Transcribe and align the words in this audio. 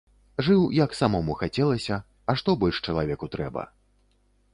Жыў, 0.45 0.61
як 0.77 0.95
самому 0.99 1.35
хацелася, 1.41 1.95
а 2.33 2.37
што 2.43 2.55
больш 2.65 2.79
чалавеку 2.87 3.25
трэба? 3.37 3.63